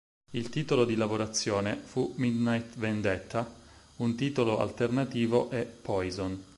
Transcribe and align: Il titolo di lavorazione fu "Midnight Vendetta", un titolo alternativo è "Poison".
Il 0.31 0.49
titolo 0.49 0.83
di 0.83 0.95
lavorazione 0.95 1.75
fu 1.75 2.13
"Midnight 2.17 2.75
Vendetta", 2.79 3.47
un 3.97 4.15
titolo 4.15 4.57
alternativo 4.59 5.51
è 5.51 5.63
"Poison". 5.63 6.43